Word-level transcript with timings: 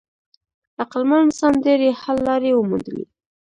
عقلمن 0.81 1.19
انسان 1.27 1.53
ډېرې 1.65 1.89
حل 2.01 2.17
لارې 2.27 2.51
وموندلې. 2.55 3.05